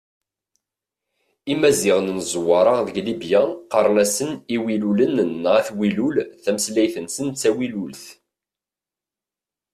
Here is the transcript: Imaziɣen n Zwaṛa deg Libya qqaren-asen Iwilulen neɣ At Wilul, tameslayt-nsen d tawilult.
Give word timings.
Imaziɣen 1.53 2.07
n 2.17 2.19
Zwaṛa 2.31 2.75
deg 2.87 2.95
Libya 3.05 3.41
qqaren-asen 3.65 4.29
Iwilulen 4.55 5.15
neɣ 5.43 5.53
At 5.61 5.69
Wilul, 5.77 6.15
tameslayt-nsen 6.43 7.27
d 7.29 7.35
tawilult. 7.41 8.03